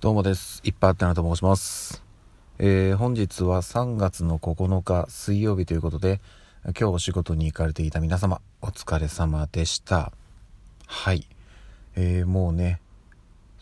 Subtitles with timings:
[0.00, 0.60] どうもです。
[0.62, 2.04] いっぱいあってなと申します。
[2.60, 6.20] えー本日は3月の9日水曜日ということで、
[6.66, 10.12] 今日お仕事に行かれていた皆様、お疲れ様でした。
[10.86, 11.26] はい。
[11.96, 12.80] えーもうね、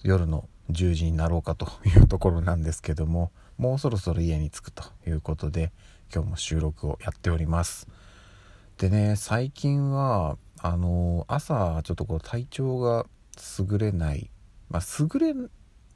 [0.03, 5.72] 夜の10時になろうかというところなんですけども、もうそろそろ家に着くということで、
[6.14, 7.88] 今日も収録をやっております。
[8.76, 13.06] でね、最近は、あの朝、ちょっとこう体調が
[13.58, 14.28] 優れない、
[14.68, 15.32] まあ、優れ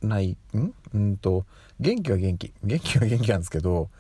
[0.03, 0.75] ない、ん？
[0.95, 1.45] うんと、
[1.79, 2.53] 元気は元気。
[2.63, 3.91] 元気は元気なんですけど、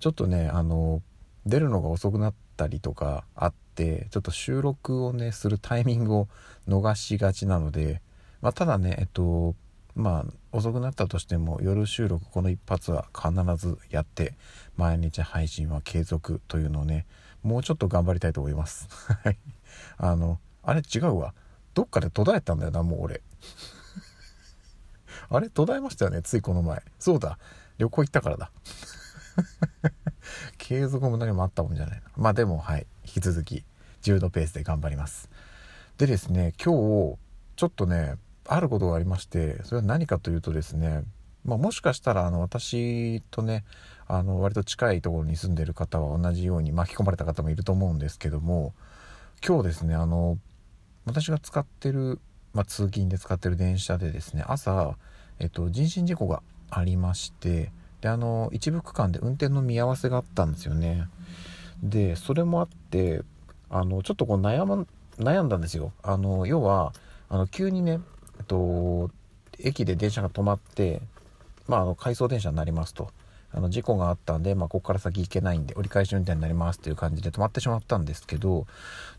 [0.00, 1.02] ちょっとね、あの、
[1.46, 6.28] 出るのが遅くなったりとかあって、ちょっと収録をね、するタイミングを
[6.68, 8.02] 逃しがちなので、
[8.40, 9.54] まあ、ただね、えっと、
[9.94, 14.34] まあ、遅くなったとしても、夜収録この一発は必ずやって、
[14.76, 17.06] 毎日配信は継続というのをね、
[17.42, 18.88] もうちょっと頑張りたいと思います。
[19.24, 19.38] はい。
[19.96, 21.34] あの、あれ違うわ。
[21.74, 23.22] どっかで途絶えたんだよな、もう俺。
[25.30, 25.48] あれ？
[25.50, 26.22] 途絶えましたよね？
[26.22, 26.82] ついこの前。
[26.98, 27.38] そうだ。
[27.78, 28.50] 旅行行ったからだ。
[30.58, 32.02] 継続も何もあったもんじゃないな。
[32.16, 32.86] まあでもはい。
[33.04, 33.64] 引き続き
[34.02, 35.28] 10度ペースで頑張ります。
[35.98, 36.74] でですね今
[37.12, 37.18] 日
[37.56, 38.14] ちょっとね
[38.46, 41.02] あることがありましてそれは何かというとですね
[41.44, 43.64] まあ、もしかしたらあの私とね
[44.06, 48.74] あの割と近いところに住んでる方は同じように巻き込まれた方もいると思うんですけども
[49.46, 50.38] 今日ですねあの
[51.06, 52.20] 私が使ってる、
[52.52, 54.96] まあ、通勤で使ってる電車でですね朝、
[55.40, 61.08] えっと、人身事故がありましてであの一部区間で運転の見合わせがあったんですよね。
[61.82, 63.22] でそれもあって
[63.70, 64.86] あのちょっとこう悩ま
[65.18, 65.92] 悩んだんですよ。
[66.02, 66.92] あの要は
[67.28, 68.00] あの急にね、
[68.38, 69.10] えっと、
[69.58, 71.02] 駅で電車が止まって
[71.68, 73.10] まあ、あの回送電車になりますと。
[73.50, 78.66] あの事故があったんで、まあ、ここから先行けないんで折り返し運転になりますっていう感じで止まってしまったんですけど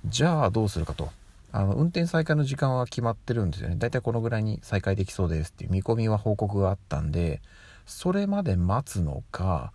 [0.06, 1.09] じゃあどうするかと。
[1.52, 3.75] あの運転再開の時間は決まってるんですよね。
[3.78, 7.41] だいたいこのぐらいに再開できそうですっていう見込みは報告があったんで
[7.86, 9.73] それまで待つのか、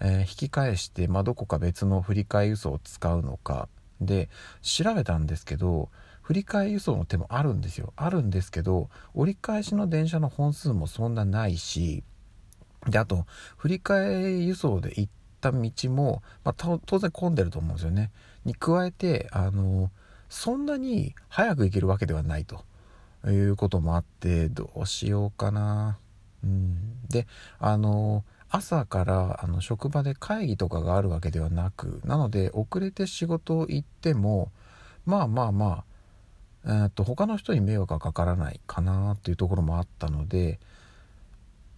[0.00, 3.68] えー引き返して、まあ、どこか別の振り替え輸送を使うのか。
[4.00, 4.30] で
[4.62, 5.90] 調べたんですけど
[6.22, 7.92] 振り替え輸送の手もあるんですよ。
[7.96, 12.02] あるんですけど折り返しの電車の本数もそんなないし
[12.88, 18.10] であと振り替え輸送で行った道も、まあ、当然混んでると思うんですよね。
[18.44, 19.90] に加えてあの
[20.30, 22.64] そんなに早く行けるわけではないと。
[23.26, 25.98] いうこともあってどうしようかな。
[26.42, 27.06] うん。
[27.10, 27.26] で
[27.58, 34.50] あの朝からあの職場で会議とかがあるわけではなくなので遅れて仕事行っても
[35.04, 35.84] まあまあまあ
[36.64, 40.58] えーっと他の人に迷惑がかからないかなっていうところもあったので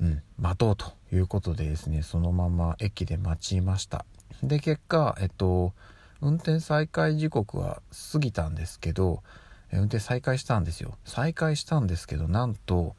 [0.00, 4.04] うん、待とうということでですねそのまま駅で待ちました。
[4.42, 5.72] で結果えっと
[6.22, 9.22] 運転再開時刻は過ぎたんですけど
[9.72, 10.96] え運転再開したんですよ。
[11.04, 12.94] 再開したんですけどなんと、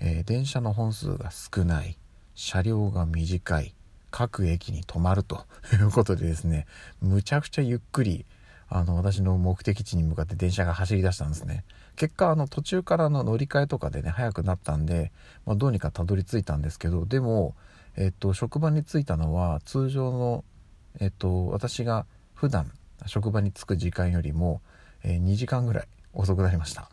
[0.00, 1.98] えー電車の本数が少ない。
[2.34, 3.74] 車両が短い。
[4.10, 5.44] 各駅に止まると。
[5.74, 6.66] いうことでですね。
[7.00, 8.24] むちゃくちゃゆっくり
[8.68, 11.64] あの私の目的地に向かって電車が走り出したんですね。
[11.96, 15.12] 結果あの途中からの乗り換えとかでね早くなったんで、
[15.46, 17.54] まあ、どうにかたどり着いたんですけどでも、
[17.96, 20.44] えっと、職場に着いたのは通常の、
[21.00, 22.70] えっと、私が普段
[23.06, 24.60] 職場に着く時間よりも、
[25.02, 26.88] えー2時間ぐらい遅くなりました。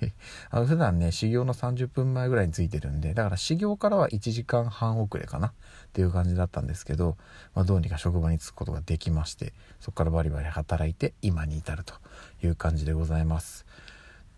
[0.50, 5.52] あの普段ね始業の30分前ぐらいに着いてるんでだから始業からは1時間半遅れかなっ
[5.92, 7.16] ていう感じだったんですけど、
[7.54, 11.94] まあ、どうにか職場に着くことができましてそこからバリバリ働いて今に至ると
[12.42, 13.66] いう感じでございます。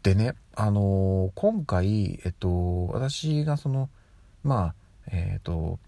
[0.03, 3.89] でねあのー今回えっと私がその
[4.43, 4.75] まあ
[5.07, 5.79] えっと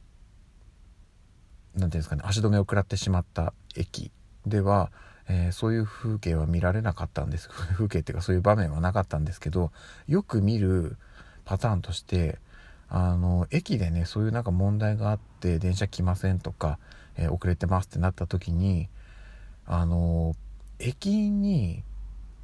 [1.75, 4.13] なんていうんですかね足止めを食らってしまった駅
[4.47, 4.91] では、
[5.29, 7.49] えーそういう風景は見られなかったんです。
[7.77, 9.73] 風景っていうかそういう場面はなかったんですけど
[10.07, 10.97] よく見る
[11.45, 12.39] パターンとして
[12.89, 16.79] あの駅でねそういうなんか問題があって電車来ませんとか、
[17.17, 18.89] えー遅れてますってなった時に
[19.67, 20.35] あの
[20.79, 21.83] 駅員に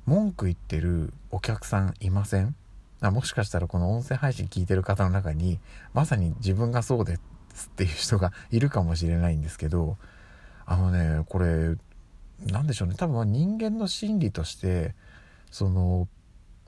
[0.06, 2.54] 文句言ってるお客さんいません？
[3.02, 5.58] あもしかしたらこの音声配信聞いてる方の中に
[5.94, 7.18] まさに自分がそうで
[7.54, 9.96] すっていう人がいるかもしれないんですけど
[10.66, 11.76] あのねこれ
[12.46, 12.94] なんでしょうね。
[12.96, 14.94] 多分人間の心理として
[15.50, 16.08] その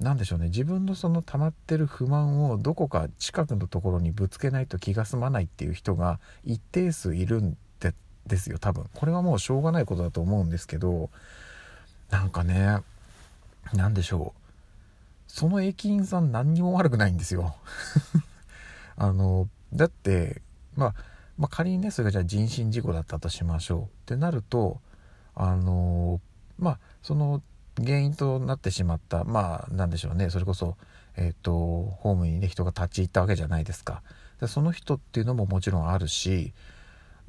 [0.00, 0.46] なんでしょうね。
[0.46, 7.94] 自分のその溜まってる不満をどこか近くのところにぶつけないと気が済まないっていう人が一定数いるんで
[8.26, 8.58] ですよ。
[8.58, 8.86] 多分。
[8.94, 11.10] これはもうしょうがないことだと思うんですけど
[12.10, 12.78] なんかね
[13.72, 14.42] なんでしょう。
[15.28, 17.56] その駅員さん何にも悪くないんですよ。
[18.96, 20.42] あのだって、
[20.76, 20.94] まあ、
[21.38, 24.80] まあ仮にねそれがじゃあ人身事故だったとしましょうってなると
[25.34, 26.20] あの
[26.58, 27.42] まあその
[27.76, 30.30] 原因となってしまったまあなんでしょうね。
[30.30, 30.76] それこそ、
[31.16, 31.52] えーと、
[32.00, 34.02] ホームにね人が立ち入ったわけじゃないですか。
[34.40, 36.52] でその人っていうのももちろんあるし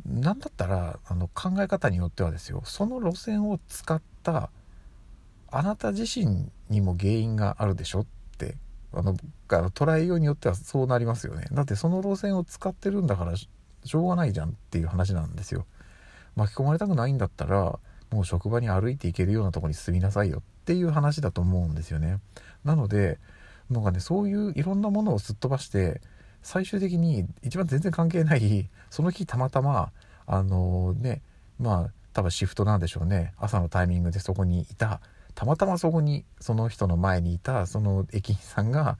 [0.05, 2.61] 何だったらあの考え方によってはですよ。
[2.65, 4.49] その路線を使った
[5.49, 8.05] あなた自身にも原因があるでしょっ
[8.37, 8.57] て
[8.91, 9.15] あの
[9.47, 11.45] 捉えようによってはそうなりますよね。
[11.51, 15.65] だってその路線を使ってるんだからしょうがないじゃんっていう話なんですよ。
[16.35, 17.79] 巻き込まれたくないんだったら
[18.13, 22.19] もう職場に歩いていけるようなとこに住みなさいよっていう話だと思うんですよね。
[22.63, 23.19] なので
[23.69, 26.01] なんかねそういういろんなものをすっ飛ばして
[26.43, 29.91] 最終的に一番全然関係ないその日たまたま
[30.27, 31.21] あのね
[31.59, 33.33] まあ多分シフトなんでしょうね。
[33.37, 35.01] 朝のタイミングでそこにいた。
[35.35, 38.99] たまたまそこにその人の前にいたその駅員さんが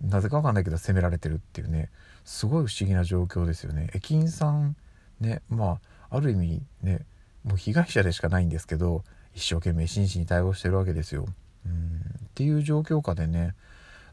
[0.00, 1.90] なぜかわかんないけど責められてるっていうね。
[2.24, 3.90] すごい不思議な状況ですよね。
[3.94, 4.76] 駅員さん
[5.20, 5.80] ねま
[6.10, 7.04] あある意味ね
[7.44, 9.04] もう被害者でしかないんですけど
[9.34, 11.26] 一生懸命真摯に対応してるわけですよ。
[11.66, 11.72] うん。
[12.26, 13.54] っていう状況下でね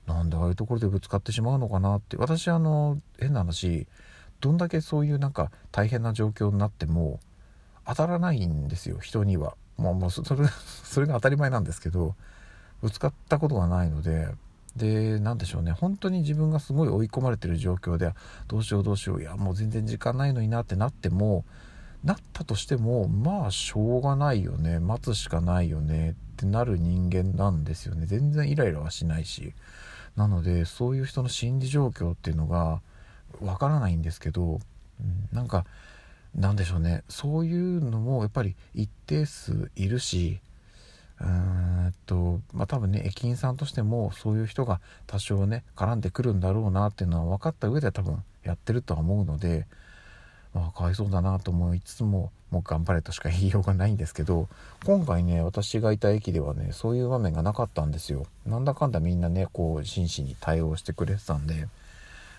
[0.07, 2.17] なんでああいうところでぶつかってしまうのかなって。
[2.17, 3.87] 私あの変な話
[4.41, 7.19] どんだけそういうなんか大変な状況になっても
[7.85, 9.55] 当たらないんですよ人には。
[9.77, 10.47] まあもうそ れ
[10.83, 12.15] それが当たり前なんですけど
[12.81, 14.27] ぶつかったことがないので。
[14.75, 15.73] で何でしょうね。
[15.73, 18.13] 本当に自分がすごい追い込まれてる状況で
[18.47, 19.21] どうしようどうしよう。
[19.21, 21.43] いやもう全然時間ないのになってなっても
[22.03, 24.79] なったとしてもまあしょうがないよね。
[24.79, 26.11] 待つしかないよね。
[26.11, 28.05] ってなる人間なんですよね。
[28.05, 29.53] 全然イライラはしないし。
[30.15, 32.81] なのでそういう人の心理状況っていうのが
[33.39, 34.59] わからないんですけど、
[34.99, 35.65] うん、なんか
[36.35, 37.03] なんでしょうね。
[37.07, 40.41] そういうのもやっぱり一定数いるし
[41.19, 41.27] うー
[41.89, 49.67] んとまあ多分ね駅員さんとしてもそういう人が多少ね絡んでくるんだろうなっていうのは分かった上で多分やってるとは思うので
[50.53, 54.49] まあかわいそうだなと思いつつももう頑張れとしか言いようがないんですけど
[54.85, 58.25] 今回ね私がいた駅ではねそういう場面がなかったんですよ。
[58.45, 61.67] なんだかんだみんなねこう真摯に対応してくれてたんで。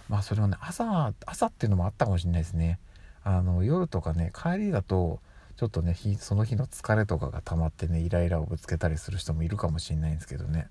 [0.09, 2.79] まあそれはね朝朝っていうのもあったかもしれないですね。
[3.25, 5.21] あの夜とかね帰りだと
[5.57, 10.67] ちょっとねその日の疲れとかが溜まってねイライラをぶつけたりする人もいるかもしれないんですけどね、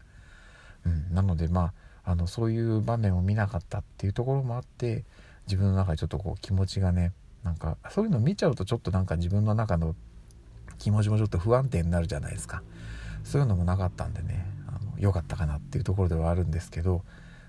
[0.85, 1.73] うん、なのでま
[2.03, 5.05] ああのそういう場面を見なかったっていうところもあって
[5.47, 9.95] 自分の中でちょっとこう気持ちがねなんかそういうの見ちゃうとちょっとなんか自分の中の
[10.77, 12.63] 気持ちもちょっと不安定になるじゃないですか。
[13.23, 17.03] そういうのもなかったんでねあの良かったかなっていうところではあるんですけど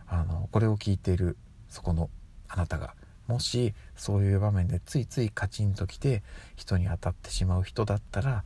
[0.06, 2.10] あのこれを聞いているそこの
[2.48, 2.94] あなたが
[3.26, 6.22] もしそういう場面でついついカチンときて
[6.56, 8.44] 人に当たってしまう人だったら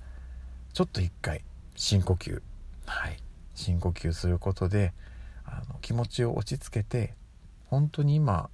[0.72, 1.43] ちょっと一回
[1.75, 2.40] 深呼吸。
[2.87, 3.16] はい。
[3.54, 4.93] 深呼吸することで
[5.44, 7.14] あの気持ちを落ち着けて
[7.66, 8.50] 本当に今、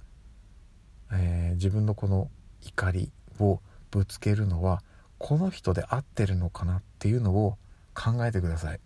[1.11, 2.29] えー、自分のこの
[2.65, 3.59] 怒りを
[3.91, 4.83] ぶつけるのは
[5.17, 7.57] この人で合ってるのかなっていうのを
[7.93, 8.79] 考えてください。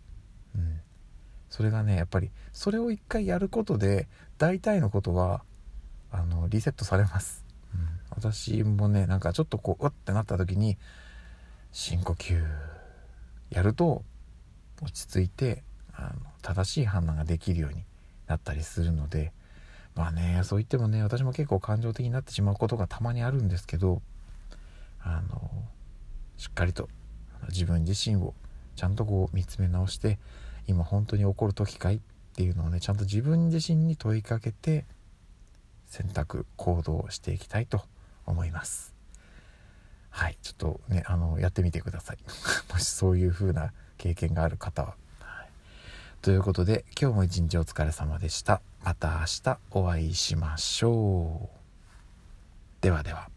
[0.56, 0.80] うん、
[1.50, 4.08] それがねやっぱりそれを一回やることで
[4.38, 5.44] 大体のことは
[6.12, 7.82] あのリセットされます、うん、
[8.12, 10.78] 私もねなんかちょっとこううってなった時に
[11.72, 12.42] 深呼吸
[13.50, 14.04] やると
[14.82, 15.64] 落ち着いて
[15.94, 17.84] あの正しい判断ができるように
[18.28, 19.32] なったりするので
[19.98, 24.02] まあねそう言ってもね私も結構感情的になってしまうことがたまにあるんですけど
[25.02, 25.52] あの
[26.38, 26.88] しっかりと
[27.50, 28.36] 自分自身を
[28.76, 30.20] ちゃんとこう見つめ直して
[30.68, 32.00] 今本当に起こる時かいっ
[32.36, 34.86] ていうのをねちゃんと自分自身に問いかけて
[35.88, 37.82] 選択行動していきたいと
[38.28, 38.94] 思います。
[40.10, 42.18] はいちょっとねあのやってみてください。
[42.72, 44.96] もしそういう風な経験がある方は、
[46.22, 48.62] ということで今日も一日お疲れ様でした。
[48.84, 51.58] また明日お会いしましょう。
[52.82, 53.37] ではでは。